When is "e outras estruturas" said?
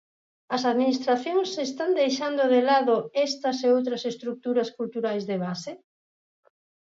3.65-4.69